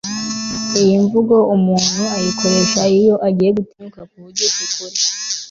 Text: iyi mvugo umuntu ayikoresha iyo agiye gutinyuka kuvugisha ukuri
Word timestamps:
iyi 0.81 0.95
mvugo 1.03 1.35
umuntu 1.55 2.01
ayikoresha 2.15 2.81
iyo 2.99 3.15
agiye 3.27 3.51
gutinyuka 3.57 4.01
kuvugisha 4.09 4.59
ukuri 4.67 4.97